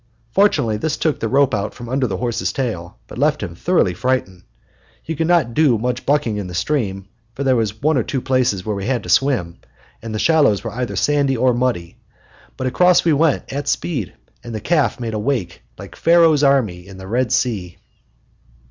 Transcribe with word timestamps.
Fortunately, 0.31 0.77
this 0.77 0.97
took 0.97 1.19
the 1.19 1.27
rope 1.27 1.53
out 1.53 1.75
from 1.75 1.87
under 1.87 2.07
the 2.07 2.17
horse's 2.17 2.51
tail, 2.51 2.97
but 3.05 3.19
left 3.19 3.43
him 3.43 3.53
thoroughly 3.53 3.93
frightened. 3.93 4.41
He 5.03 5.15
could 5.15 5.27
not 5.27 5.53
do 5.53 5.77
much 5.77 6.07
bucking 6.07 6.37
in 6.37 6.47
the 6.47 6.55
stream, 6.55 7.07
for 7.35 7.43
there 7.43 7.55
were 7.55 7.67
one 7.81 7.97
or 7.97 8.01
two 8.03 8.19
places 8.19 8.65
where 8.65 8.75
we 8.75 8.87
had 8.87 9.03
to 9.03 9.09
swim, 9.09 9.59
and 10.01 10.11
the 10.11 10.17
shallows 10.17 10.63
were 10.63 10.71
either 10.71 10.95
sandy 10.95 11.37
or 11.37 11.53
muddy; 11.53 11.97
but 12.57 12.65
across 12.65 13.05
we 13.05 13.13
went, 13.13 13.53
at 13.53 13.67
speed, 13.67 14.13
and 14.43 14.55
the 14.55 14.59
calf 14.59 14.99
made 14.99 15.13
a 15.13 15.19
wake 15.19 15.61
like 15.77 15.95
Pharaoh's 15.95 16.41
army 16.43 16.87
in 16.87 16.97
the 16.97 17.05
Red 17.07 17.31
Sea. 17.31 17.77